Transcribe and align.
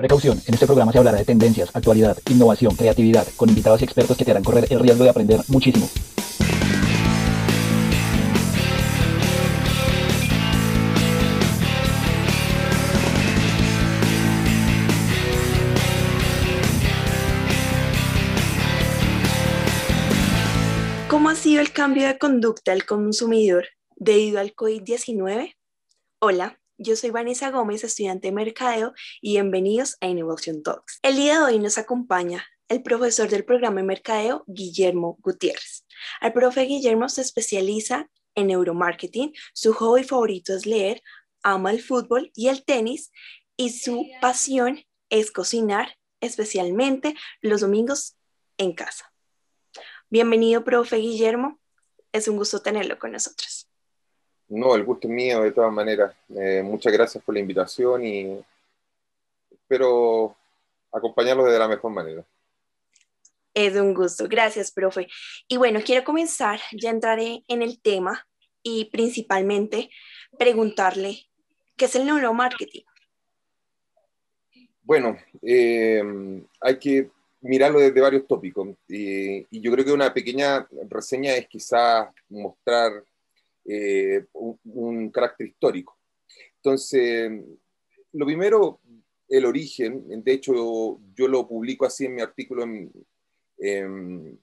Precaución, 0.00 0.40
en 0.46 0.54
este 0.54 0.64
programa 0.64 0.92
se 0.92 0.96
hablará 0.96 1.18
de 1.18 1.26
tendencias, 1.26 1.68
actualidad, 1.76 2.16
innovación, 2.30 2.74
creatividad, 2.74 3.26
con 3.36 3.50
invitados 3.50 3.82
y 3.82 3.84
expertos 3.84 4.16
que 4.16 4.24
te 4.24 4.30
harán 4.30 4.42
correr 4.42 4.66
el 4.70 4.80
riesgo 4.80 5.04
de 5.04 5.10
aprender 5.10 5.40
muchísimo. 5.48 5.86
¿Cómo 21.10 21.28
ha 21.28 21.34
sido 21.34 21.60
el 21.60 21.72
cambio 21.72 22.06
de 22.06 22.16
conducta 22.16 22.72
del 22.72 22.86
consumidor 22.86 23.66
debido 23.96 24.40
al 24.40 24.54
COVID-19? 24.54 25.56
Hola, 26.20 26.59
yo 26.82 26.96
soy 26.96 27.10
Vanessa 27.10 27.50
Gómez, 27.50 27.84
estudiante 27.84 28.28
de 28.28 28.32
Mercadeo, 28.32 28.94
y 29.20 29.32
bienvenidos 29.32 29.98
a 30.00 30.06
Innovation 30.06 30.62
Talks. 30.62 30.98
El 31.02 31.16
día 31.16 31.34
de 31.34 31.44
hoy 31.44 31.58
nos 31.58 31.76
acompaña 31.76 32.46
el 32.68 32.82
profesor 32.82 33.28
del 33.28 33.44
programa 33.44 33.82
de 33.82 33.86
Mercadeo, 33.86 34.44
Guillermo 34.46 35.18
Gutiérrez. 35.20 35.84
El 36.22 36.32
profe 36.32 36.62
Guillermo 36.62 37.10
se 37.10 37.20
especializa 37.20 38.08
en 38.34 38.46
neuromarketing, 38.46 39.34
su 39.52 39.74
hobby 39.74 40.04
favorito 40.04 40.54
es 40.56 40.64
leer, 40.64 41.02
ama 41.42 41.70
el 41.70 41.82
fútbol 41.82 42.30
y 42.34 42.48
el 42.48 42.64
tenis, 42.64 43.12
y 43.58 43.70
su 43.70 44.06
pasión 44.22 44.82
es 45.10 45.30
cocinar, 45.32 45.98
especialmente 46.22 47.14
los 47.42 47.60
domingos 47.60 48.16
en 48.56 48.72
casa. 48.72 49.12
Bienvenido, 50.08 50.64
profe 50.64 50.96
Guillermo. 50.96 51.60
Es 52.10 52.26
un 52.26 52.38
gusto 52.38 52.62
tenerlo 52.62 52.98
con 52.98 53.12
nosotros. 53.12 53.59
No, 54.50 54.74
el 54.74 54.84
gusto 54.84 55.06
es 55.06 55.14
mío 55.14 55.42
de 55.42 55.52
todas 55.52 55.72
maneras. 55.72 56.12
Eh, 56.36 56.60
muchas 56.64 56.92
gracias 56.92 57.22
por 57.22 57.34
la 57.34 57.40
invitación 57.40 58.04
y 58.04 58.44
espero 59.48 60.36
acompañarlos 60.92 61.50
de 61.50 61.58
la 61.58 61.68
mejor 61.68 61.92
manera. 61.92 62.24
Es 63.54 63.76
un 63.76 63.94
gusto, 63.94 64.26
gracias, 64.28 64.72
profe. 64.72 65.06
Y 65.46 65.56
bueno, 65.56 65.80
quiero 65.84 66.02
comenzar, 66.02 66.60
ya 66.72 66.90
entraré 66.90 67.44
en 67.46 67.62
el 67.62 67.80
tema 67.80 68.26
y 68.60 68.86
principalmente 68.86 69.88
preguntarle, 70.36 71.28
¿qué 71.76 71.84
es 71.84 71.94
el 71.94 72.06
neuromarketing? 72.06 72.84
Bueno, 74.82 75.16
eh, 75.42 76.02
hay 76.60 76.78
que 76.80 77.08
mirarlo 77.40 77.78
desde 77.78 78.00
varios 78.00 78.26
tópicos 78.26 78.68
y, 78.88 79.46
y 79.48 79.60
yo 79.60 79.70
creo 79.70 79.84
que 79.84 79.92
una 79.92 80.12
pequeña 80.12 80.66
reseña 80.88 81.34
es 81.34 81.46
quizás 81.46 82.08
mostrar 82.28 83.04
eh, 83.64 84.24
un, 84.32 85.10
carácter 85.10 85.48
histórico. 85.48 85.98
Entonces, 86.56 87.30
lo 88.12 88.26
primero, 88.26 88.80
el 89.28 89.44
origen, 89.44 90.22
de 90.22 90.32
hecho 90.32 91.00
yo 91.14 91.28
lo 91.28 91.46
publico 91.46 91.86
así 91.86 92.06
en 92.06 92.14
mi 92.14 92.22
artículo, 92.22 92.64
en, 92.64 92.92
en, 93.58 94.40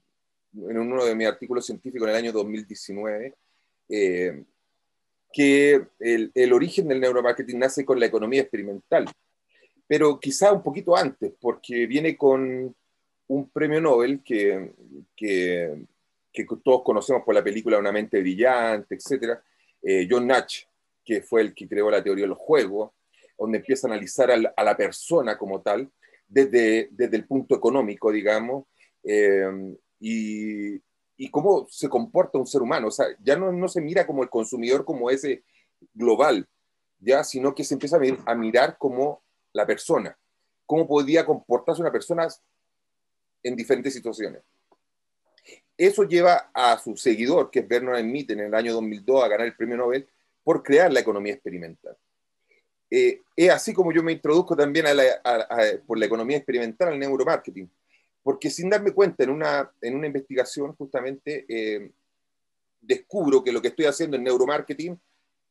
uno 0.53 1.05
de 1.05 1.15
mis 1.15 1.27
artículos 1.27 1.65
científicos 1.65 2.07
en 2.07 2.15
el 2.15 2.23
año 2.23 2.31
2019, 2.31 3.35
eh, 3.89 4.43
que 5.33 5.87
el, 5.99 6.53
origen 6.53 6.87
del 6.87 7.01
neuromarketing 7.01 7.59
nace 7.59 7.85
con 7.85 7.99
la 7.99 8.05
economía 8.05 8.41
experimental, 8.41 9.05
pero 9.85 10.19
quizá 10.19 10.53
un 10.53 10.63
poquito 10.63 10.95
antes, 10.95 11.33
porque 11.39 11.85
viene 11.85 12.17
con 12.17 12.75
un 13.27 13.49
premio 13.49 13.81
Nobel 13.81 14.23
que 14.23 15.87
que 16.45 16.55
todos 16.63 16.83
conocemos 16.83 17.23
por 17.23 17.33
la 17.33 17.43
película 17.43 17.79
Una 17.79 17.91
mente 17.91 18.19
brillante, 18.19 18.95
etc. 18.95 19.39
Eh, 19.81 20.07
John 20.09 20.27
Natch, 20.27 20.63
que 21.03 21.21
fue 21.21 21.41
el 21.41 21.53
que 21.53 21.67
creó 21.67 21.89
la 21.89 22.03
teoría 22.03 22.25
de 22.25 22.29
los 22.29 22.37
juegos, 22.37 22.91
donde 23.37 23.59
empieza 23.59 23.87
a 23.87 23.91
analizar 23.91 24.31
a 24.31 24.63
la, 24.63 24.77
persona 24.77 25.37
como 25.37 25.61
tal, 25.61 25.89
desde, 26.27 26.89
desde, 26.91 27.17
el 27.17 27.27
punto 27.27 27.55
económico, 27.55 28.11
digamos, 28.11 28.65
eh, 29.03 29.75
y, 29.99 30.75
y, 31.15 31.29
cómo 31.29 31.67
se 31.69 31.87
comporta 31.87 32.39
un 32.39 32.47
ser 32.47 32.61
humano. 32.61 32.87
O 32.87 32.91
sea, 32.91 33.05
ya 33.23 33.35
no, 33.35 33.51
no, 33.51 33.67
se 33.67 33.79
mira 33.79 34.05
como 34.07 34.23
el 34.23 34.29
consumidor 34.29 34.83
como 34.83 35.09
ese 35.09 35.43
global, 35.93 36.47
ya, 36.99 37.23
sino 37.23 37.53
que 37.53 37.63
se 37.63 37.75
empieza 37.75 37.97
a, 37.97 38.31
a 38.31 38.35
mirar 38.35 38.77
como 38.77 39.21
la 39.53 39.65
persona, 39.65 40.17
cómo 40.65 40.87
podía 40.87 41.25
comportarse 41.25 41.81
una 41.81 41.91
persona 41.91 42.27
en 43.43 43.55
diferentes 43.55 43.93
situaciones. 43.93 44.41
Eso 45.77 46.03
lleva 46.03 46.49
a 46.53 46.79
su 46.79 46.97
seguidor, 46.97 47.51
que 47.51 47.59
es 47.59 47.67
Bernard 47.67 48.01
Smith, 48.01 48.31
en 48.31 48.39
el 48.39 48.55
año 48.55 48.73
2002 48.73 49.23
a 49.23 49.27
ganar 49.27 49.45
el 49.45 49.55
premio 49.55 49.77
Nobel 49.77 50.07
por 50.43 50.63
crear 50.63 50.91
la 50.91 51.01
economía 51.01 51.33
experimental. 51.33 51.95
Eh, 52.89 53.21
es 53.35 53.49
así 53.51 53.73
como 53.73 53.91
yo 53.91 54.01
me 54.01 54.13
introduzco 54.13 54.55
también 54.55 54.85
por 55.85 55.99
la 55.99 56.05
economía 56.05 56.37
experimental 56.37 56.87
al 56.87 56.99
neuromarketing, 56.99 57.69
porque 58.23 58.49
sin 58.49 58.69
darme 58.69 58.91
cuenta 58.91 59.23
en 59.23 59.29
una, 59.29 59.71
en 59.81 59.95
una 59.95 60.07
investigación 60.07 60.73
justamente 60.75 61.45
eh, 61.47 61.91
descubro 62.81 63.43
que 63.43 63.51
lo 63.51 63.61
que 63.61 63.67
estoy 63.67 63.85
haciendo 63.85 64.17
es 64.17 64.23
neuromarketing 64.23 64.99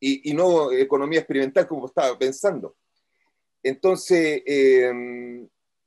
y, 0.01 0.35
no 0.35 0.73
economía 0.73 1.21
experimental 1.21 1.69
como 1.69 1.87
estaba 1.87 2.19
pensando. 2.19 2.77
Entonces, 3.63 4.43
eh, 4.45 5.47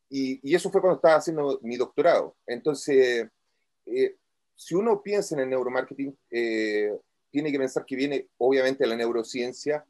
y, 0.10 0.40
y, 0.50 0.56
eso 0.56 0.72
fue 0.72 0.82
cuando 0.82 0.98
estaba 0.98 1.16
haciendo 1.16 1.60
mi 1.62 1.78
doctorado. 1.78 2.36
Entonces, 2.46 3.28
si 4.59 4.75
uno 4.75 5.02
piensa 5.02 5.36
en 5.36 5.42
el 5.42 5.50
neuromarketing, 5.52 6.14
eh, 6.31 6.92
tiene 7.31 7.50
que 7.50 7.58
pensar 7.58 7.86
que 7.86 7.96
viene 7.96 8.28
obviamente 8.40 8.84
de 8.84 8.90
la 8.90 8.97
neurociencia, 8.97 9.86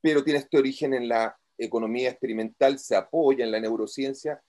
pero 0.00 0.24
tiene 0.24 0.40
este 0.40 0.58
origen 0.58 0.92
en 0.92 1.06
la 1.06 1.38
economía 1.56 2.10
experimental, 2.10 2.80
se 2.80 2.96
apoya 2.96 3.44
en 3.44 3.52
la 3.52 3.60
neurociencia, 3.60 4.42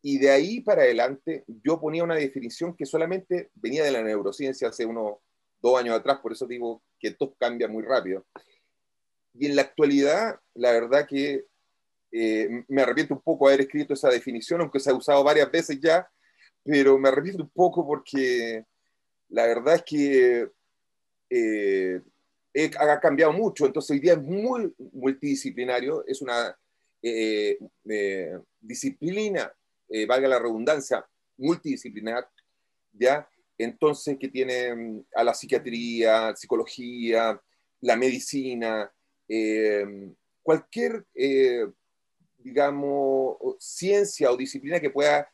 y 0.00 0.16
de 0.16 0.30
ahí 0.30 0.62
para 0.62 0.82
adelante 0.82 1.44
yo 1.46 1.78
ponía 1.78 2.02
una 2.02 2.14
definición 2.14 2.74
que 2.74 2.86
solamente 2.86 3.50
venía 3.56 3.84
de 3.84 3.90
la 3.90 4.02
neurociencia 4.02 4.68
hace 4.68 4.86
unos 4.86 5.18
dos 5.60 5.78
años 5.78 5.98
atrás, 5.98 6.20
por 6.20 6.32
eso 6.32 6.46
digo 6.46 6.82
que 6.98 7.10
todo 7.10 7.34
cambia 7.38 7.68
muy 7.68 7.82
rápido. 7.82 8.24
Y 9.34 9.44
en 9.44 9.56
la 9.56 9.62
actualidad, 9.62 10.40
la 10.54 10.72
verdad 10.72 11.06
que 11.06 11.44
eh, 12.10 12.64
me 12.68 12.80
arrepiento 12.80 13.12
un 13.12 13.20
poco 13.20 13.48
de 13.48 13.54
haber 13.54 13.66
escrito 13.66 13.92
esa 13.92 14.08
definición, 14.08 14.62
aunque 14.62 14.80
se 14.80 14.88
ha 14.88 14.94
usado 14.94 15.22
varias 15.22 15.50
veces 15.50 15.78
ya, 15.78 16.08
pero 16.62 16.98
me 16.98 17.10
arrepiento 17.10 17.42
un 17.42 17.50
poco 17.50 17.86
porque 17.86 18.64
la 19.34 19.46
verdad 19.46 19.74
es 19.74 19.82
que 19.82 20.48
eh, 21.28 22.00
ha 22.78 23.00
cambiado 23.00 23.32
mucho, 23.32 23.66
entonces 23.66 23.90
hoy 23.90 23.98
día 23.98 24.12
es 24.12 24.22
muy 24.22 24.72
multidisciplinario, 24.92 26.04
es 26.06 26.22
una 26.22 26.56
eh, 27.02 27.58
eh, 27.90 28.38
disciplina, 28.60 29.52
valga 30.06 30.28
la 30.28 30.38
redundancia, 30.38 31.04
multidisciplinar, 31.36 32.28
¿ya? 32.92 33.28
Entonces, 33.58 34.16
que 34.18 34.28
tiene 34.28 34.74
mm, 34.74 35.04
a 35.16 35.24
la 35.24 35.34
psiquiatría, 35.34 36.34
psicología, 36.36 37.40
la 37.80 37.96
medicina, 37.96 38.90
cualquier, 40.42 41.04
digamos, 42.38 43.36
ciencia 43.58 44.30
o 44.30 44.36
disciplina 44.36 44.78
que 44.78 44.90
pueda 44.90 45.28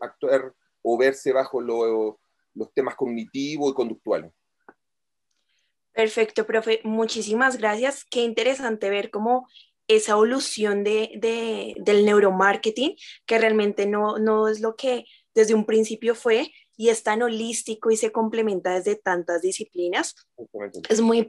actuar 0.00 0.52
o 0.82 0.98
verse 0.98 1.32
bajo 1.32 1.60
lo 1.60 2.18
los 2.58 2.72
temas 2.72 2.96
cognitivos 2.96 3.70
y 3.70 3.74
conductuales. 3.74 4.32
Perfecto, 5.92 6.46
profe. 6.46 6.80
Muchísimas 6.84 7.58
gracias. 7.58 8.04
Qué 8.04 8.22
interesante 8.22 8.90
ver 8.90 9.10
cómo 9.10 9.48
esa 9.88 10.12
evolución 10.12 10.84
de, 10.84 11.12
de, 11.16 11.74
del 11.78 12.04
neuromarketing, 12.04 12.94
que 13.26 13.38
realmente 13.38 13.86
no, 13.86 14.18
no 14.18 14.48
es 14.48 14.60
lo 14.60 14.76
que 14.76 15.06
desde 15.34 15.54
un 15.54 15.64
principio 15.64 16.14
fue 16.14 16.52
y 16.76 16.90
es 16.90 17.02
tan 17.02 17.22
holístico 17.22 17.90
y 17.90 17.96
se 17.96 18.12
complementa 18.12 18.74
desde 18.74 18.94
tantas 18.94 19.42
disciplinas. 19.42 20.14
Es 20.88 21.00
muy, 21.00 21.26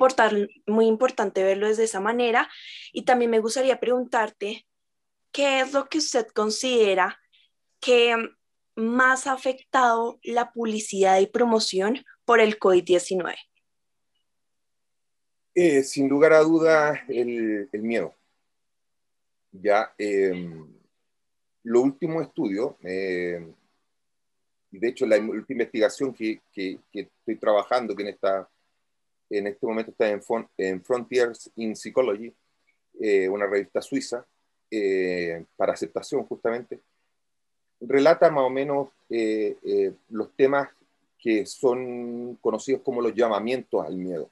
muy 0.67 0.85
importante 0.85 1.44
verlo 1.44 1.67
desde 1.67 1.85
esa 1.85 2.00
manera. 2.00 2.47
Y 2.94 3.03
también 3.03 3.31
me 3.31 3.40
gustaría 3.40 3.79
preguntarte, 3.79 4.67
¿qué 5.31 5.61
es 5.61 5.73
lo 5.73 5.90
que 5.90 5.97
usted 5.97 6.28
considera 6.28 7.19
que 7.79 8.16
más 8.79 9.28
afectado 9.28 10.20
la 10.23 10.52
publicidad 10.52 11.20
y 11.20 11.28
promoción 11.28 12.03
por 12.26 12.40
el 12.40 12.59
COVID-19? 12.59 13.35
Eh, 15.55 15.84
sin 15.84 16.08
lugar 16.08 16.34
a 16.34 16.40
dudas, 16.40 16.99
el, 17.09 17.67
miedo. 17.73 18.16
Ya, 19.52 19.93
eh, 19.97 20.47
lo 21.64 21.81
último 21.81 22.22
estudio, 22.22 22.78
eh, 22.84 23.46
de 24.72 24.87
hecho 24.87 25.05
la 25.05 25.17
última 25.17 25.64
investigación 25.64 26.14
que, 26.14 26.40
estoy 26.93 27.35
trabajando, 27.37 27.96
que 27.96 28.03
en, 28.03 28.09
esta, 28.09 28.49
en 29.29 29.47
este 29.47 29.66
momento 29.66 29.91
está 29.91 30.09
en, 30.09 30.22
en 30.58 30.84
Frontiers 30.84 31.52
in 31.55 31.76
Psychology, 31.76 32.34
una 33.29 33.47
revista 33.47 33.81
suiza, 33.81 34.26
para 35.58 35.73
aceptación 35.73 36.23
justamente, 36.26 36.79
relata 37.81 38.29
más 38.29 38.43
o 38.43 38.49
menos 38.49 38.90
eh, 39.09 39.58
eh, 39.64 39.93
los 40.09 40.31
temas 40.35 40.70
que 41.17 41.46
son 41.46 42.37
conocidos 42.41 42.81
como 42.84 43.02
los 43.02 43.14
llamamientos 43.14 43.85
al 43.85 43.96
miedo. 43.96 44.29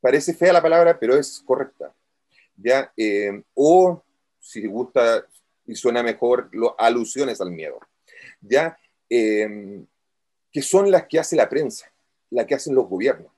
Parece 0.00 0.34
fea 0.34 0.52
la 0.52 0.62
palabra, 0.62 0.98
pero 0.98 1.16
es 1.16 1.42
correcta. 1.44 1.92
¿ya? 2.56 2.92
Eh, 2.96 3.42
o, 3.54 4.02
si 4.40 4.66
gusta 4.66 5.26
y 5.66 5.74
suena 5.74 6.02
mejor 6.02 6.48
lo, 6.52 6.78
alusiones 6.80 7.40
al 7.40 7.50
miedo, 7.50 7.80
¿ya? 8.40 8.78
Que 9.08 10.62
son 10.62 10.90
las 10.90 11.06
que 11.06 11.18
hace 11.18 11.34
la 11.36 11.48
prensa, 11.48 11.90
las 12.30 12.46
que 12.46 12.54
hacen 12.54 12.74
los 12.74 12.88
gobiernos. 12.88 13.32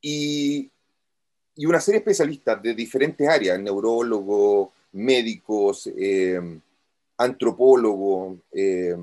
Y, 0.00 0.70
y 1.56 1.66
una 1.66 1.80
serie 1.80 1.98
de 1.98 2.02
especialistas 2.02 2.62
de 2.62 2.74
diferentes 2.74 3.28
áreas, 3.28 3.58
neurólogos, 3.58 4.70
médicos, 4.92 5.90
eh, 7.20 7.24
antropólogos, 7.24 8.38
eh, 8.52 8.96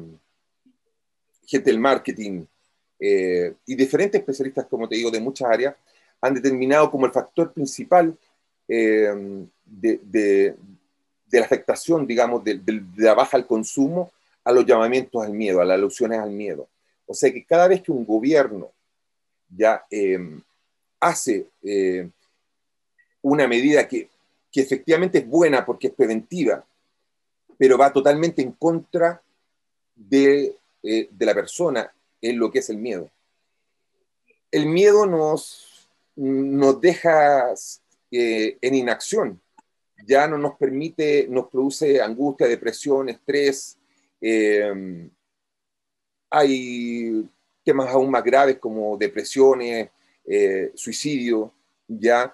gente 1.46 1.70
del 1.70 1.80
marketing 1.80 2.46
y 3.00 3.76
diferentes 3.76 4.20
especialistas, 4.20 4.66
como 4.66 4.90
te 4.90 4.96
digo, 4.96 5.12
de 5.12 5.20
muchas 5.20 5.50
áreas, 5.50 5.76
han 6.20 6.34
determinado 6.34 6.90
como 6.90 7.06
el 7.06 7.12
factor 7.12 7.54
principal 7.54 8.18
de, 8.68 9.48
de, 9.66 10.00
de, 10.04 11.40
la 11.40 11.46
afectación, 11.46 12.08
digamos, 12.08 12.44
de, 12.44 12.56
de, 12.58 12.84
la 12.98 13.14
baja 13.14 13.38
al 13.38 13.46
consumo 13.46 14.12
a 14.44 14.52
los 14.52 14.66
llamamientos 14.66 15.24
al 15.24 15.34
miedo, 15.34 15.62
a 15.62 15.66
las 15.66 15.76
alusiones 15.76 16.20
al 16.20 16.32
miedo. 16.32 16.68
O 17.06 17.14
sea 17.14 17.32
que 17.32 17.46
cada 17.46 17.68
vez 17.68 17.82
que 17.82 17.92
un 17.92 18.06
gobierno 18.06 18.72
ya 19.50 19.86
eh, 19.90 20.20
hace 21.00 21.48
eh, 21.64 22.10
una 23.22 23.48
medida 23.48 23.88
que, 23.88 24.10
que, 24.52 24.62
efectivamente 24.62 25.20
es 25.20 25.28
buena 25.28 25.66
porque 25.66 25.88
es 25.88 25.94
preventiva, 25.94 26.66
pero 27.58 27.78
va 27.78 27.92
totalmente 27.92 28.42
en 28.42 28.52
contra 28.52 29.22
de, 29.96 30.56
eh, 30.84 31.10
de 31.12 31.26
la 31.26 31.34
persona 31.34 31.92
en 32.22 32.40
lo 32.40 32.52
que 32.52 32.60
es 32.60 32.70
el 32.70 32.78
miedo. 32.78 33.10
El 34.52 34.68
miedo 34.68 35.06
nos, 35.06 35.90
nos 36.16 36.80
deja 36.80 37.54
en 38.10 38.76
inacción, 38.76 39.42
ya 40.06 40.28
no 40.28 40.38
nos 40.38 40.56
permite, 40.56 41.28
nos 41.28 41.50
produce 41.50 42.02
angustia, 42.02 42.48
depresión, 42.48 43.10
estrés, 43.10 43.78
eh, 44.22 45.10
hay 46.30 47.30
temas 47.64 47.90
aún 47.90 48.10
más 48.10 48.24
graves 48.24 48.58
como 48.60 48.98
depresiones, 48.98 49.90
eh, 50.26 50.72
suicidio, 50.76 51.54
ya. 51.88 52.34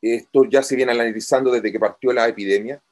Esto 0.00 0.44
ya 0.44 0.62
se 0.62 0.74
viene 0.74 0.92
analizando 0.92 1.52
desde 1.52 1.70
que 1.70 1.78
partió 1.78 2.12
la 2.12 2.26
epidemia. 2.28 2.82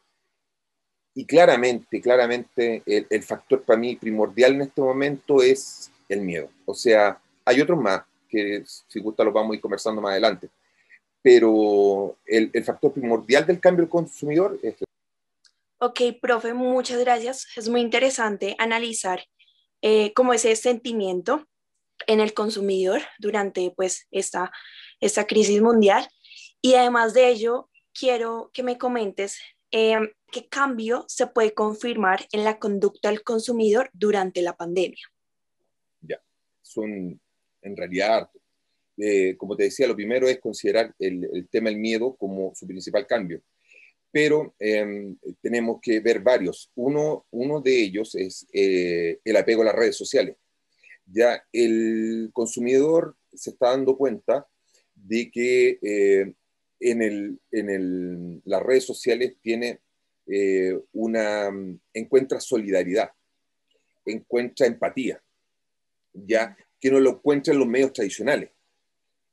Y 1.14 1.24
claramente, 1.24 2.00
claramente, 2.00 2.82
el, 2.86 3.06
el, 3.10 3.22
factor 3.22 3.62
para 3.62 3.78
mí 3.78 3.96
primordial 3.96 4.54
en 4.54 4.62
este 4.62 4.80
momento 4.80 5.42
es 5.42 5.90
el 6.08 6.20
miedo. 6.20 6.48
O 6.64 6.74
sea, 6.74 7.20
hay 7.44 7.60
otros 7.60 7.78
más 7.78 8.02
que 8.28 8.62
si 8.64 9.00
gusta 9.00 9.24
los 9.24 9.34
vamos 9.34 9.52
a 9.52 9.54
ir 9.56 9.60
conversando 9.60 10.00
más 10.00 10.12
adelante. 10.12 10.48
Pero 11.20 12.16
el, 12.24 12.50
el 12.52 12.64
factor 12.64 12.92
primordial 12.92 13.44
del 13.44 13.60
cambio 13.60 13.82
del 13.82 13.90
consumidor 13.90 14.58
es... 14.62 14.76
Ok, 15.78 16.00
profe, 16.20 16.54
muchas 16.54 16.98
gracias. 17.00 17.46
Es 17.56 17.68
muy 17.68 17.80
interesante 17.80 18.54
analizar 18.58 19.24
eh, 19.82 20.12
como 20.14 20.32
ese 20.32 20.54
sentimiento 20.56 21.46
en 22.06 22.20
el 22.20 22.34
consumidor 22.34 23.02
durante 23.18 23.72
pues 23.76 24.06
esta, 24.10 24.52
esta 25.00 25.26
crisis 25.26 25.60
mundial. 25.60 26.08
Y 26.62 26.74
además 26.74 27.14
de 27.14 27.28
ello, 27.28 27.70
quiero 27.92 28.50
que 28.52 28.62
me 28.62 28.78
comentes 28.78 29.40
eh, 29.70 29.99
qué 30.32 30.49
cambio 30.49 31.05
se 31.08 31.26
puede 31.26 31.55
confirmar 31.55 32.26
en 32.32 32.44
la 32.44 32.58
conducta 32.58 33.08
del 33.08 33.22
consumidor 33.22 33.90
durante 33.93 34.43
la 34.43 34.56
pandemia. 34.56 35.06
Ya, 36.00 36.20
son 36.62 37.20
en 37.62 37.76
realidad, 37.76 38.31
eh, 38.96 39.37
como 39.37 39.56
te 39.56 39.64
decía, 39.64 39.87
lo 39.87 39.96
primero 39.96 40.28
es 40.28 40.40
considerar 40.40 40.94
el, 40.99 41.28
el 41.32 41.49
tema 41.49 41.70
del 41.70 41.78
miedo 41.78 42.17
como 42.17 42.52
su 42.55 42.67
principal 42.67 43.06
cambio 43.06 43.43
pero 44.11 44.55
em, 44.58 45.17
tenemos 45.40 45.78
que 45.81 46.00
ver 46.00 46.20
varios. 46.20 46.70
Uno, 46.75 47.26
uno 47.31 47.61
de 47.61 47.81
ellos 47.81 48.14
es 48.14 48.46
eh, 48.52 49.20
el 49.25 49.37
apego 49.37 49.62
a 49.62 49.66
las 49.66 49.75
redes 49.75 49.96
sociales. 49.96 50.37
Ya 51.06 51.44
el 51.52 52.31
consumidor 52.32 53.16
se 53.32 53.50
está 53.50 53.70
dando 53.70 53.96
cuenta 53.96 54.46
de 54.94 55.31
que 55.31 55.78
eh, 55.82 56.32
en, 56.80 57.02
el, 57.02 57.40
en 57.52 57.70
el, 57.70 58.42
las 58.44 58.62
redes 58.62 58.84
sociales 58.84 59.34
tiene 59.40 59.80
eh, 60.26 60.78
una, 60.92 61.50
encuentra 61.92 62.40
solidaridad, 62.40 63.10
encuentra 64.04 64.66
empatía, 64.66 65.22
ya 66.12 66.56
que 66.80 66.90
no 66.90 66.98
lo 66.98 67.10
encuentra 67.10 67.52
en 67.52 67.60
los 67.60 67.68
medios 67.68 67.92
tradicionales, 67.92 68.50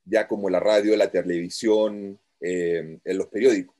ya 0.04 0.28
como 0.28 0.50
la 0.50 0.60
radio, 0.60 0.96
la 0.96 1.10
televisión, 1.10 2.18
en 2.40 3.00
los 3.04 3.26
periódicos 3.26 3.78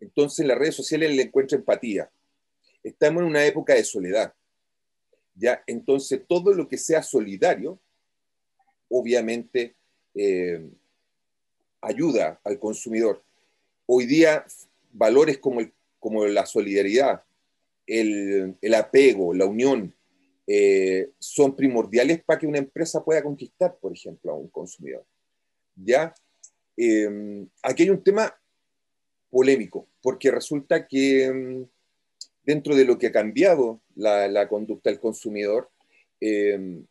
entonces 0.00 0.40
en 0.40 0.48
las 0.48 0.58
redes 0.58 0.74
sociales 0.74 1.14
le 1.14 1.22
encuentra 1.22 1.58
empatía. 1.58 2.10
Estamos 2.82 3.22
en 3.22 3.28
una 3.28 3.44
época 3.44 3.74
de 3.74 3.84
soledad. 3.84 4.32
¿ya? 5.34 5.62
Entonces 5.66 6.22
todo 6.26 6.54
lo 6.54 6.68
que 6.68 6.78
sea 6.78 7.02
solidario, 7.02 7.80
obviamente, 8.88 9.74
eh, 10.14 10.68
ayuda 11.86 12.40
al 12.44 12.58
consumidor. 12.58 13.22
Hoy 13.86 14.06
día 14.06 14.44
valores 14.92 15.38
como, 15.38 15.60
como 15.98 16.26
la 16.26 16.44
solidaridad, 16.44 17.22
el, 17.86 18.56
el, 18.60 18.74
apego, 18.74 19.32
la 19.32 19.46
unión, 19.46 19.94
eh, 20.46 21.10
son 21.18 21.54
primordiales 21.54 22.22
para 22.24 22.40
que 22.40 22.46
una 22.46 22.58
empresa 22.58 23.04
pueda 23.04 23.22
conquistar, 23.22 23.76
por 23.80 23.92
ejemplo, 23.92 24.32
a 24.32 24.36
un 24.36 24.48
consumidor. 24.48 25.04
¿Ya? 25.76 26.12
Eh, 26.76 27.46
aquí 27.62 27.84
hay 27.84 27.90
un 27.90 28.02
tema 28.02 28.34
polémico, 29.30 29.86
porque 30.02 30.30
resulta 30.30 30.86
que 30.86 31.30
mm, 31.30 31.64
dentro 32.44 32.74
de 32.74 32.84
lo 32.84 32.98
que 32.98 33.08
ha 33.08 33.12
cambiado 33.12 33.80
la, 33.94 34.26
la 34.28 34.48
conducta 34.48 34.90
del 34.90 34.98
consumidor, 34.98 35.70
eh, 36.20 36.82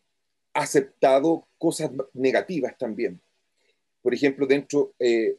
ha 0.53 0.61
aceptado 0.61 1.47
cosas 1.57 1.91
negativas 2.13 2.77
también. 2.77 3.19
Por 4.05 4.13
ejemplo, 4.13 4.45
dentro 4.45 4.93
eh, 4.99 5.35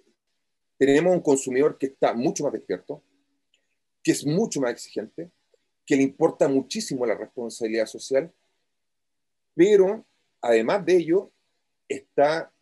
tenemos 0.76 1.14
un 1.14 1.20
consumidor 1.20 1.78
que 1.78 1.86
está 1.86 2.12
mucho 2.14 2.42
más 2.42 2.52
despierto, 2.52 3.00
que 4.02 4.10
es 4.10 4.26
mucho 4.26 4.60
más 4.60 4.72
exigente, 4.72 5.30
que 5.86 5.94
le 5.94 6.02
importa 6.02 6.48
muchísimo 6.48 7.06
la 7.06 7.14
responsabilidad 7.14 7.86
social, 7.86 8.28
pero 9.54 10.04
además 10.40 10.84
de 10.84 10.96
ello 10.96 11.30
está 11.88 12.52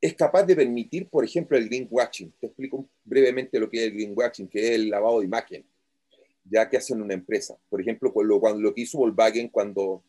es 0.00 0.14
capaz 0.14 0.44
de 0.44 0.56
permitir, 0.56 1.06
por 1.06 1.22
ejemplo, 1.22 1.58
el 1.58 1.68
greenwashing. 1.68 2.32
Te 2.40 2.46
explico 2.46 2.88
brevemente 3.04 3.60
lo 3.60 3.68
que 3.68 3.76
es 3.76 3.82
el 3.88 3.92
greenwashing, 3.92 4.48
que 4.48 4.58
es 4.60 4.70
el 4.70 4.88
lavado 4.88 5.20
de 5.20 5.26
imagen, 5.26 5.66
ya 6.44 6.66
que 6.66 6.78
hacen 6.78 7.02
una 7.02 7.12
empresa. 7.12 7.58
Por 7.68 7.82
ejemplo, 7.82 8.10
lo, 8.22 8.40
cuando, 8.40 8.62
lo 8.62 8.72
que 8.72 8.80
hizo 8.80 8.96
Volkswagen 8.96 9.50
cuando 9.50 10.02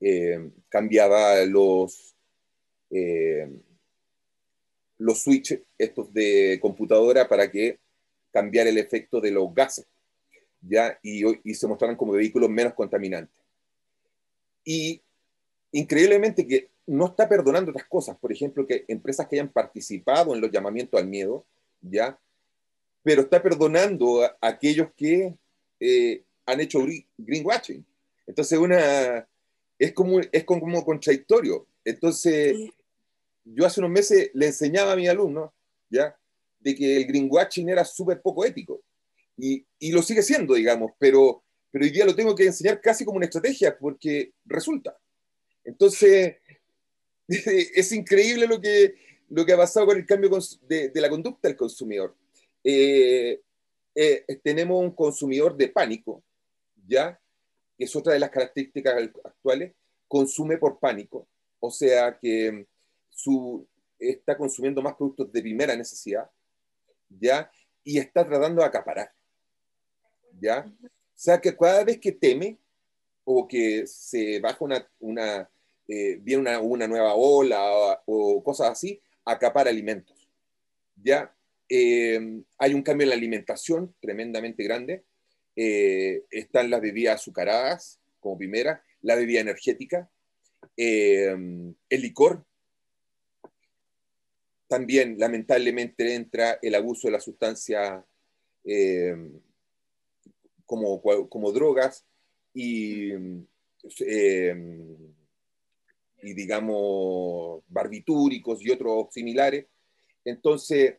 eh, 0.00 0.50
cambiaba 0.68 1.44
los, 1.44 2.16
eh, 2.90 3.48
los 4.98 5.22
switches 5.22 5.60
estos 5.78 6.12
de 6.12 6.58
computadora 6.60 7.28
para 7.28 7.50
que 7.50 7.78
cambiara 8.32 8.68
el 8.68 8.78
efecto 8.78 9.20
de 9.20 9.30
los 9.30 9.54
gases, 9.54 9.86
ya, 10.60 10.98
y, 11.02 11.22
y 11.48 11.54
se 11.54 11.66
mostraran 11.66 11.96
como 11.96 12.12
vehículos 12.12 12.50
menos 12.50 12.74
contaminantes. 12.74 13.40
Y 14.64 15.00
increíblemente 15.72 16.46
que 16.46 16.68
no 16.86 17.06
está 17.06 17.28
perdonando 17.28 17.70
otras 17.70 17.86
cosas, 17.86 18.16
por 18.16 18.32
ejemplo, 18.32 18.66
que 18.66 18.84
empresas 18.88 19.28
que 19.28 19.36
hayan 19.36 19.52
participado 19.52 20.34
en 20.34 20.40
los 20.40 20.50
llamamientos 20.50 20.98
al 20.98 21.06
miedo, 21.06 21.44
¿ya? 21.82 22.18
Pero 23.02 23.22
está 23.22 23.42
perdonando 23.42 24.22
a, 24.22 24.36
aquellos 24.40 24.88
que 24.96 25.34
eh, 25.80 26.22
han 26.46 26.60
hecho 26.60 26.80
greenwashing. 27.18 27.84
Entonces, 28.26 28.58
una, 28.58 29.28
es, 29.78 29.92
como, 29.92 30.20
es 30.20 30.44
como 30.44 30.84
contradictorio. 30.84 31.66
Entonces, 31.84 32.70
yo 33.54 33.66
hace 33.66 33.80
unos 33.80 33.90
meses 33.90 34.30
le 34.34 34.46
enseñaba 34.46 34.92
a 34.92 34.96
mis 34.96 35.08
alumnos, 35.08 35.50
¿ya? 35.88 36.16
De 36.58 36.74
que 36.74 36.96
el 36.96 37.06
greenwashing 37.06 37.68
era 37.68 37.84
súper 37.84 38.20
poco 38.20 38.44
ético. 38.44 38.82
Y, 39.36 39.64
y, 39.78 39.92
lo 39.92 40.02
sigue 40.02 40.22
siendo, 40.22 40.54
digamos, 40.54 40.92
pero, 40.98 41.44
pero 41.70 41.84
hoy 41.84 41.90
día 41.90 42.04
lo 42.04 42.14
tengo 42.14 42.34
que 42.34 42.46
enseñar 42.46 42.80
casi 42.80 43.04
como 43.04 43.18
una 43.18 43.26
estrategia, 43.26 43.78
porque 43.78 44.32
resulta. 44.44 44.98
Entonces, 45.64 46.36
es 47.28 47.92
increíble 47.92 48.46
lo 48.46 48.60
que, 48.60 48.94
lo 49.28 49.46
que 49.46 49.52
ha 49.52 49.56
pasado 49.56 49.86
con 49.86 49.96
el 49.96 50.06
cambio 50.06 50.30
de, 50.62 50.88
de 50.88 51.00
la 51.00 51.08
conducta 51.08 51.46
del 51.46 51.56
consumidor. 51.56 52.16
Eh, 52.64 53.40
eh, 53.94 54.24
tenemos 54.42 54.82
un 54.82 54.92
consumidor 54.92 55.56
de 55.56 55.68
pánico, 55.68 56.22
¿ya? 56.86 57.20
Es 57.76 57.94
otra 57.94 58.12
de 58.12 58.18
las 58.18 58.30
características 58.30 59.10
actuales, 59.24 59.74
consume 60.06 60.58
por 60.58 60.78
pánico, 60.78 61.28
o 61.60 61.70
sea 61.70 62.18
que 62.18 62.66
su, 63.18 63.66
está 63.98 64.38
consumiendo 64.38 64.80
más 64.80 64.94
productos 64.94 65.32
de 65.32 65.42
primera 65.42 65.74
necesidad, 65.74 66.30
¿ya? 67.08 67.50
Y 67.82 67.98
está 67.98 68.24
tratando 68.24 68.62
de 68.62 68.68
acaparar, 68.68 69.12
¿ya? 70.40 70.64
O 70.84 70.88
sea 71.14 71.40
que 71.40 71.56
cada 71.56 71.82
vez 71.82 71.98
que 71.98 72.12
teme 72.12 72.58
o 73.24 73.48
que 73.48 73.88
se 73.88 74.38
baja 74.38 74.64
una, 74.64 74.88
una 75.00 75.50
eh, 75.88 76.18
viene 76.20 76.42
una, 76.42 76.60
una, 76.60 76.86
nueva 76.86 77.14
ola 77.14 78.00
o, 78.06 78.42
cosas 78.44 78.70
así, 78.70 79.02
acapar 79.24 79.66
alimentos. 79.66 80.30
Ya 80.94 81.34
eh, 81.68 82.40
hay 82.56 82.74
un 82.74 82.82
cambio 82.82 83.04
en 83.04 83.10
la 83.10 83.16
alimentación 83.16 83.96
tremendamente 84.00 84.62
grande. 84.62 85.04
eh, 85.56 86.22
están 86.30 86.70
las 86.70 86.80
bebidas 86.80 87.16
azucaradas 87.16 88.00
como 88.20 88.38
primera, 88.38 88.84
la 89.02 89.16
bebida 89.16 89.40
energética, 89.40 90.08
el 90.76 91.74
licor. 91.90 92.44
También, 94.68 95.18
lamentablemente, 95.18 96.14
entra 96.14 96.58
el 96.62 96.74
abuso 96.74 97.08
de 97.08 97.12
la 97.12 97.20
sustancia 97.20 98.04
eh, 98.64 99.16
como, 100.66 101.00
como, 101.28 101.52
drogas 101.52 102.04
y, 102.52 103.12
y, 106.22 106.34
digamos, 106.34 107.62
barbitúricos 107.68 108.62
y 108.62 108.70
otros 108.70 109.12
similares. 109.12 109.66
Entonces, 110.24 110.96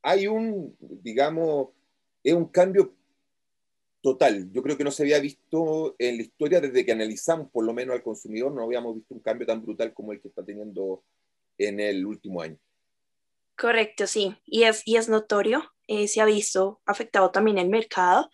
hay 0.00 0.26
un, 0.26 0.74
digamos, 0.80 1.68
es 2.24 2.32
un 2.32 2.46
cambio 2.46 2.94
total. 4.00 4.50
Yo 4.52 4.62
creo 4.62 4.78
que 4.78 4.84
no 4.84 4.90
se 4.90 5.02
había 5.02 5.18
visto 5.18 5.96
en 5.98 6.16
la 6.16 6.22
historia 6.22 6.60
desde 6.60 6.84
que 6.84 6.92
analizamos 6.92 7.50
por 7.50 7.64
lo 7.64 7.74
menos 7.74 7.94
al 7.94 8.04
consumidor, 8.04 8.52
no 8.52 8.62
habíamos 8.62 8.94
visto 8.94 9.14
un 9.14 9.20
cambio 9.20 9.46
tan 9.46 9.62
brutal 9.62 9.92
como 9.92 10.12
el 10.12 10.20
que 10.20 10.28
está 10.28 10.44
teniendo 10.44 11.02
en 11.58 11.80
el 11.80 12.06
último 12.06 12.40
año. 12.40 12.56
Correcto, 13.58 14.06
sí, 14.06 14.36
y 14.44 14.64
es, 14.64 14.82
y 14.84 14.96
es 14.96 15.08
notorio, 15.08 15.64
eh, 15.86 16.08
se 16.08 16.20
ha 16.20 16.24
visto 16.24 16.80
afectado 16.84 17.30
también 17.30 17.58
el 17.58 17.68
mercado. 17.68 18.30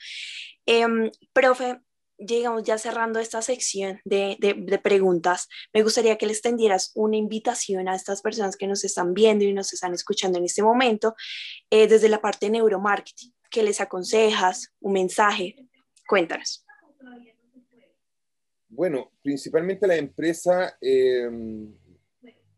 Em, 0.66 1.10
profe, 1.32 1.80
llegamos 2.18 2.62
ya 2.64 2.78
cerrando 2.78 3.20
esta 3.20 3.42
sección 3.42 4.00
de, 4.04 4.36
de, 4.40 4.78
preguntas. 4.78 5.48
Me 5.72 5.82
gustaría 5.82 6.18
que 6.18 6.26
les 6.26 6.40
tendieras 6.40 6.92
una 6.94 7.16
invitación 7.16 7.88
a 7.88 7.94
estas 7.94 8.22
personas 8.22 8.56
que 8.56 8.66
nos 8.66 8.84
están 8.84 9.14
viendo 9.14 9.44
y 9.44 9.52
nos 9.52 9.72
están 9.72 9.94
escuchando 9.94 10.38
en 10.38 10.44
este 10.44 10.62
momento 10.62 11.14
eh, 11.70 11.86
desde 11.86 12.08
la 12.08 12.20
parte 12.20 12.46
de 12.46 12.52
neuromarketing. 12.52 13.32
¿Qué 13.50 13.62
les 13.62 13.80
aconsejas? 13.80 14.72
¿Un 14.80 14.92
mensaje? 14.94 15.56
Cuéntanos. 16.08 16.64
Bueno, 18.68 19.12
principalmente 19.22 19.86
la 19.86 19.96
empresa 19.96 20.78
eh, 20.80 21.28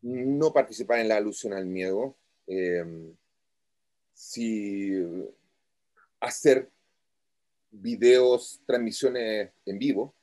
no 0.02 0.52
participar 0.52 1.00
en 1.00 1.09
la 1.09 1.16
alusión 1.16 1.52
al 1.52 1.66
miedo. 1.66 2.16
Eh, 2.46 2.84
si 4.12 4.92
hacer 6.20 6.68
videos, 7.70 8.60
transmisiones 8.66 9.50
en 9.66 9.78
vivo, 9.78 10.14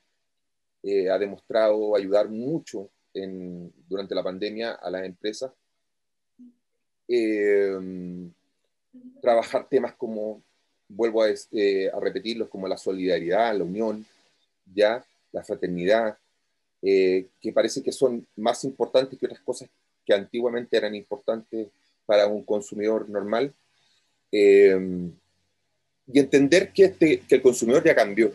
eh, 0.83 1.09
ha 1.09 1.17
demostrado 1.17 1.95
ayudar 1.95 2.29
mucho 2.29 2.89
durante 3.89 4.15
la 4.15 4.23
pandemia 4.23 4.71
a 4.73 4.89
las 4.89 5.03
empresas. 5.05 5.51
trabajar 9.21 9.67
temas 9.67 9.93
como 9.95 10.41
vuelvo 10.95 11.25
eh, 11.25 11.89
a, 11.93 11.99
repetirlos, 11.99 12.49
como 12.49 12.67
la 12.67 12.77
solidaridad, 12.77 13.55
la 13.57 13.63
unión, 13.63 14.05
ya, 14.73 15.03
la 15.31 15.43
fraternidad, 15.43 16.17
eh, 16.81 17.27
que 17.39 17.53
parece 17.53 17.81
que 17.81 17.91
son 17.91 18.25
más 18.35 18.63
importantes 18.63 19.17
que 19.17 19.25
otras 19.25 19.41
cosas 19.41 19.69
que 20.05 20.13
antiguamente 20.13 20.75
eran 20.77 20.95
importantes 20.95 21.69
para 22.05 22.27
un 22.27 22.43
consumidor 22.43 23.09
normal. 23.09 23.53
Eh, 24.31 24.77
y 26.07 26.19
entender 26.19 26.71
que, 26.73 26.85
este, 26.85 27.19
que 27.21 27.35
el 27.35 27.41
consumidor 27.41 27.83
ya 27.83 27.95
cambió. 27.95 28.33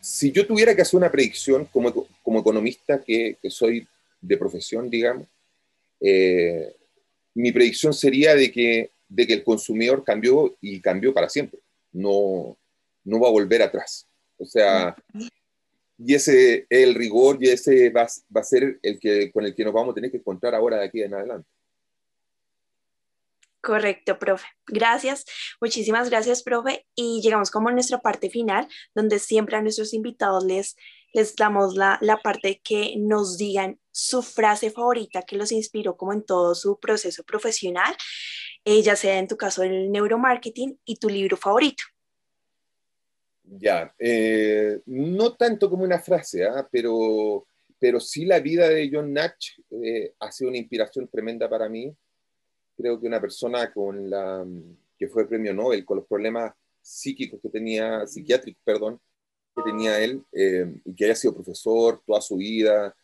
si 0.00 0.32
yo 0.32 0.46
tuviera 0.46 0.74
que 0.74 0.82
hacer 0.82 0.98
una 0.98 1.10
predicción 1.10 1.66
como, 1.66 2.06
como 2.22 2.40
economista, 2.40 3.00
que, 3.00 3.36
que 3.40 3.50
soy 3.50 3.86
de 4.20 4.36
profesión, 4.36 4.90
digamos, 4.90 5.26
mi 7.34 7.52
predicción 7.52 7.94
sería 7.94 8.34
de 8.34 8.50
que 8.52 8.90
de 9.12 9.26
que 9.26 9.34
el 9.34 9.44
consumidor 9.44 10.04
cambió 10.04 10.56
y 10.60 10.80
cambió 10.80 11.12
para 11.12 11.28
siempre. 11.28 11.60
No, 11.92 12.56
no 13.04 13.20
va 13.20 13.28
a 13.28 13.32
volver 13.32 13.62
atrás. 13.62 14.08
O 14.38 14.46
sea, 14.46 14.96
y 15.98 16.14
ese 16.14 16.66
el 16.70 16.94
rigor 16.94 17.36
y 17.40 17.50
ese 17.50 17.90
va, 17.90 18.06
va, 18.34 18.40
a 18.40 18.44
ser 18.44 18.78
el 18.82 18.98
que 18.98 19.30
con 19.30 19.44
el 19.44 19.54
que 19.54 19.64
nos 19.64 19.74
vamos 19.74 19.92
a 19.92 19.94
tener 19.94 20.10
que 20.10 20.16
encontrar 20.16 20.54
ahora 20.54 20.78
de 20.78 20.86
aquí 20.86 21.02
en 21.02 21.14
adelante. 21.14 21.48
Correcto, 23.62 24.18
profe. 24.18 24.46
Gracias, 24.66 25.24
muchísimas 25.60 26.10
gracias, 26.10 26.42
profe. 26.42 26.86
Y 26.94 27.20
llegamos 27.22 27.50
como 27.50 27.68
a 27.68 27.72
nuestra 27.72 28.00
parte 28.00 28.28
final, 28.28 28.66
donde 28.94 29.18
siempre 29.18 29.56
a 29.56 29.62
nuestros 29.62 29.94
invitados 29.94 30.44
les, 30.44 30.76
les 31.12 31.36
damos 31.36 31.76
la, 31.76 31.98
la 32.00 32.18
parte 32.18 32.60
que 32.64 32.94
nos 32.98 33.38
digan 33.38 33.78
su 33.92 34.22
frase 34.22 34.70
favorita 34.70 35.22
que 35.22 35.36
los 35.36 35.52
inspiró 35.52 35.96
como 35.96 36.12
en 36.12 36.24
todo 36.24 36.54
su 36.54 36.80
proceso 36.80 37.22
profesional 37.22 37.94
ya 38.64 38.96
sea 38.96 39.18
en 39.18 39.28
tu 39.28 39.36
caso 39.36 39.62
el 39.62 39.90
neuromarketing 39.90 40.78
y 40.84 40.96
tu 40.96 41.08
libro 41.08 41.36
favorito. 41.36 41.82
Ya, 43.44 43.92
eh, 43.98 44.80
no 44.86 45.34
tanto 45.34 45.68
como 45.68 45.84
una 45.84 45.98
frase, 45.98 46.44
¿ah? 46.44 46.66
pero, 46.70 47.46
pero 47.78 48.00
sí 48.00 48.24
la 48.24 48.40
vida 48.40 48.68
de 48.68 48.88
John 48.90 49.12
Natch 49.12 49.58
eh, 49.82 50.14
ha 50.20 50.30
sido 50.30 50.48
una 50.48 50.58
inspiración 50.58 51.08
tremenda 51.08 51.50
para 51.50 51.68
mí. 51.68 51.94
Creo 52.76 53.00
que 53.00 53.06
una 53.06 53.20
persona 53.20 53.72
con 53.72 54.08
la, 54.08 54.46
que 54.98 55.08
fue 55.08 55.28
premio 55.28 55.54
Nobel, 55.54 55.84
con 55.84 55.98
los 55.98 56.06
problemas 56.06 56.52
psíquicos 56.80 57.40
que 57.40 57.48
tenía, 57.48 58.06
psiquiátricos, 58.06 58.62
perdón, 58.64 59.00
que 59.54 59.62
tenía 59.62 60.02
él, 60.02 60.22
eh, 60.32 60.72
y 60.84 60.94
que 60.94 61.04
haya 61.04 61.14
sido 61.14 61.34
profesor 61.34 62.02
toda 62.06 62.20
su 62.20 62.36
vida, 62.36 62.94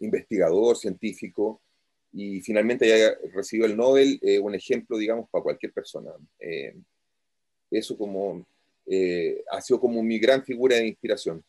investigador, 0.00 0.78
científico, 0.78 1.60
y 2.12 2.40
finalmente 2.42 2.86
ya 2.86 3.16
recibió 3.32 3.64
el 3.64 3.76
Nobel, 3.76 4.18
eh, 4.22 4.38
un 4.38 4.54
ejemplo, 4.54 4.98
digamos, 4.98 5.28
para 5.30 5.42
cualquier 5.42 5.72
persona. 5.72 6.10
Eh, 6.38 6.74
eso 7.70 7.96
como, 7.96 8.46
eh, 8.86 9.42
ha 9.50 9.60
sido 9.62 9.80
como 9.80 10.02
mi 10.02 10.18
gran 10.18 10.44
figura 10.44 10.76
de 10.76 10.86
inspiración. 10.86 11.42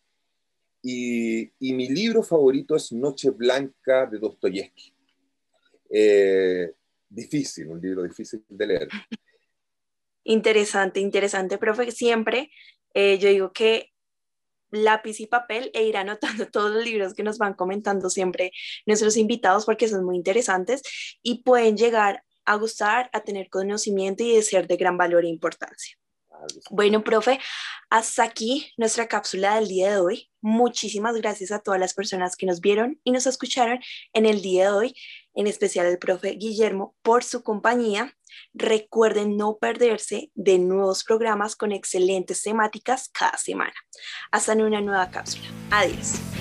Y, 0.81 1.51
y 1.59 1.73
mi 1.73 1.89
libro 1.89 2.23
favorito 2.23 2.75
es 2.75 2.91
Noche 2.93 3.29
Blanca 3.29 4.05
de 4.05 4.19
Dostoyevsky. 4.19 4.93
Difícil, 7.13 7.67
un 7.67 7.81
libro 7.81 8.03
difícil 8.03 8.43
de 8.47 8.67
leer. 8.67 8.87
Interesante, 10.25 11.01
interesante, 11.01 11.57
profe. 11.57 11.91
Siempre 11.91 12.49
yo 12.95 13.27
digo 13.27 13.51
que 13.51 13.93
lápiz 14.73 15.19
y 15.19 15.27
papel 15.27 15.69
e 15.73 15.83
ir 15.83 15.97
anotando 15.97 16.47
todos 16.51 16.71
los 16.71 16.83
libros 16.83 17.13
que 17.13 17.23
nos 17.23 17.37
van 17.37 17.53
comentando 17.53 18.09
siempre 18.09 18.51
nuestros 18.85 19.15
invitados 19.17 19.65
porque 19.65 19.87
son 19.87 20.03
muy 20.03 20.17
interesantes 20.17 20.81
y 21.21 21.43
pueden 21.43 21.77
llegar 21.77 22.23
a 22.45 22.55
gustar, 22.55 23.09
a 23.13 23.21
tener 23.21 23.49
conocimiento 23.49 24.23
y 24.23 24.35
de 24.35 24.41
ser 24.41 24.67
de 24.67 24.75
gran 24.75 24.97
valor 24.97 25.23
e 25.23 25.29
importancia. 25.29 25.97
Bueno, 26.69 27.03
profe, 27.03 27.39
hasta 27.89 28.23
aquí 28.23 28.71
nuestra 28.77 29.07
cápsula 29.07 29.55
del 29.55 29.67
día 29.67 29.91
de 29.91 29.97
hoy. 29.97 30.31
Muchísimas 30.41 31.15
gracias 31.15 31.51
a 31.51 31.59
todas 31.59 31.79
las 31.79 31.93
personas 31.93 32.35
que 32.35 32.45
nos 32.45 32.59
vieron 32.59 32.99
y 33.03 33.11
nos 33.11 33.27
escucharon 33.27 33.79
en 34.13 34.25
el 34.25 34.41
día 34.41 34.65
de 34.65 34.71
hoy, 34.71 34.95
en 35.35 35.47
especial 35.47 35.85
al 35.85 35.99
profe 35.99 36.31
Guillermo 36.31 36.95
por 37.01 37.23
su 37.23 37.43
compañía. 37.43 38.15
Recuerden 38.53 39.37
no 39.37 39.57
perderse 39.57 40.31
de 40.33 40.59
nuevos 40.59 41.03
programas 41.03 41.55
con 41.55 41.71
excelentes 41.71 42.41
temáticas 42.43 43.09
cada 43.09 43.37
semana. 43.37 43.73
Hasta 44.31 44.53
en 44.53 44.63
una 44.63 44.81
nueva 44.81 45.09
cápsula. 45.11 45.47
Adiós. 45.71 46.32